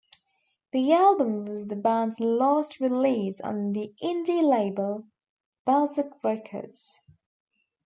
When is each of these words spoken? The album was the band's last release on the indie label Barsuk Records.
The 0.71 0.93
album 0.93 1.45
was 1.45 1.67
the 1.67 1.75
band's 1.75 2.19
last 2.19 2.79
release 2.79 3.39
on 3.39 3.73
the 3.73 3.93
indie 4.01 4.41
label 4.41 5.05
Barsuk 5.63 6.23
Records. 6.23 6.99